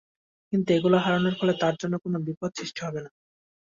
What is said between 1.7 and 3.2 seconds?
জন্য কোনো বিপদ সৃষ্টি হবে না।